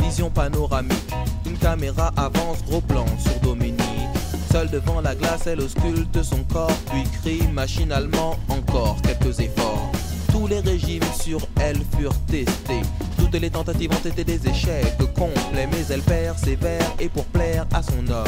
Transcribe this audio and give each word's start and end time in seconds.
vision 0.00 0.30
panoramique. 0.30 1.14
Une 1.44 1.56
caméra 1.58 2.12
avance, 2.16 2.64
gros 2.66 2.80
plan 2.80 3.04
sur 3.18 3.38
Dominique. 3.40 3.82
Seule 4.50 4.70
devant 4.70 5.00
la 5.00 5.14
glace, 5.14 5.46
elle 5.46 5.60
ausculte 5.60 6.22
son 6.22 6.42
corps, 6.44 6.78
puis 6.90 7.04
crie 7.20 7.46
machinalement 7.52 8.36
encore 8.48 8.96
quelques 9.02 9.38
efforts. 9.40 9.92
Tous 10.32 10.46
les 10.46 10.60
régimes 10.60 11.04
sur 11.20 11.40
elle 11.60 11.80
furent 11.96 12.18
testés. 12.26 12.82
Toutes 13.18 13.34
les 13.34 13.50
tentatives 13.50 13.90
ont 13.92 14.08
été 14.08 14.24
des 14.24 14.48
échecs 14.48 14.96
complets, 15.14 15.68
mais 15.70 15.84
elle 15.90 16.02
persévère 16.02 16.90
et 16.98 17.08
pour 17.08 17.24
plaire 17.26 17.66
à 17.72 17.82
son 17.82 18.06
homme. 18.08 18.26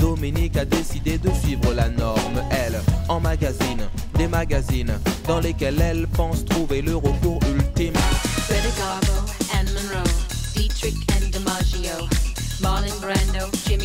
Dominique 0.00 0.56
a 0.56 0.64
décidé 0.64 1.18
de 1.18 1.30
suivre 1.42 1.74
la 1.74 1.88
norme, 1.88 2.42
elle, 2.50 2.80
en 3.08 3.20
magazine, 3.20 3.88
des 4.14 4.28
magazines 4.28 4.98
dans 5.26 5.40
lesquels 5.40 5.80
elle 5.80 6.06
pense 6.06 6.44
trouver 6.44 6.82
le 6.82 6.96
recours 6.96 7.40
ultime. 7.52 7.94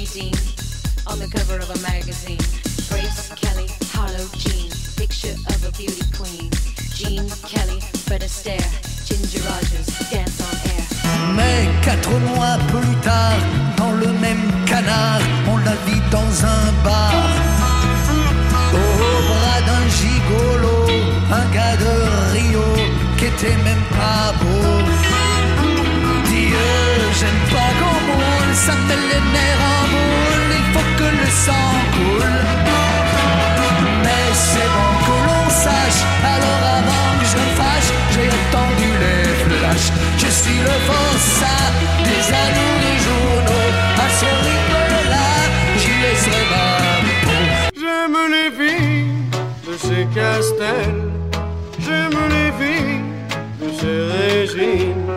On 0.04 1.18
the 1.18 1.30
cover 1.32 1.60
of 1.60 1.70
a 1.70 1.80
magazine. 1.80 2.44
Grace 2.90 3.32
Kelly, 3.40 3.68
Harlow 3.94 4.28
Jean, 4.36 4.70
picture 4.98 5.32
of 5.48 5.64
a 5.64 5.72
beauty 5.78 6.04
queen. 6.12 6.52
Jean 6.94 7.26
Kelly, 7.48 7.80
Fred 8.04 8.22
Astaire, 8.22 8.68
Ginger 9.06 9.40
Rogers, 9.48 9.88
dance 10.12 10.42
on 10.44 10.56
air. 10.68 10.84
Mais 11.38 11.70
quatre 11.82 12.12
mois 12.20 12.58
plus 12.68 12.96
tard, 12.98 13.40
dans 13.78 13.94
le 13.94 14.12
même 14.20 14.52
canard, 14.66 15.22
on 15.48 15.56
la 15.60 15.76
vit 15.88 16.02
dans 16.12 16.32
un 16.54 16.66
bar. 16.84 17.24
Au 18.74 19.22
bras 19.30 19.62
d'un 19.68 19.88
gigolo, 19.88 20.86
un 21.32 21.46
gars 21.56 21.78
de 21.78 21.94
Rio 22.34 22.66
qui 23.18 23.26
était 23.28 23.56
même 23.64 23.86
pas 23.96 24.34
beau. 24.42 24.93
Suis 40.44 40.60
le 40.60 40.78
forçat 40.92 41.72
des 42.04 42.24
anneaux 42.44 42.78
des 42.86 42.98
journaux, 43.06 43.72
à 43.96 44.08
ce 44.20 44.30
rythme-là, 44.46 45.30
j'y 45.78 45.96
laisserai 46.04 46.44
ma 46.52 46.68
peau. 47.24 47.44
J'aime 47.80 48.18
les 48.36 48.50
filles 48.60 49.22
de 49.66 49.74
ces 49.78 50.06
castels, 50.14 51.04
j'aime 51.80 52.20
les 52.36 52.52
filles 52.60 53.06
de 53.62 53.68
ces 53.80 54.00
régimes, 54.18 55.08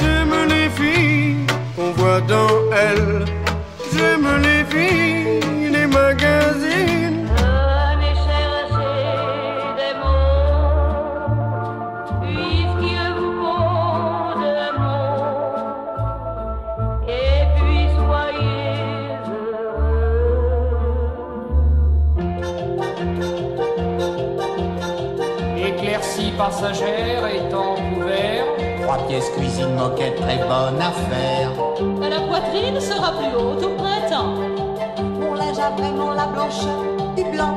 j'aime 0.00 0.34
les 0.48 0.68
filles 0.70 1.46
qu'on 1.76 1.92
voit 1.92 2.22
dans 2.22 2.58
elles, 2.72 3.24
j'aime 3.94 4.28
les 4.42 4.64
filles 4.72 5.70
des 5.70 5.86
magazines. 5.86 6.95
Éclaircie 25.96 26.32
passagère 26.36 27.26
étant 27.26 27.74
couvert. 27.74 28.44
Trois 28.82 28.98
pièces 29.08 29.30
cuisine 29.30 29.74
moquette, 29.74 30.16
très 30.16 30.36
bonne 30.36 30.78
affaire. 30.78 31.52
La 31.98 32.20
poitrine 32.20 32.78
sera 32.78 33.12
plus 33.12 33.34
haute 33.34 33.64
au 33.64 33.70
printemps. 33.70 34.34
Mon 35.18 35.32
linge 35.32 35.58
a 35.58 35.70
vraiment 35.70 36.12
la 36.12 36.26
blancheur 36.26 36.82
du 37.16 37.24
blanc 37.24 37.56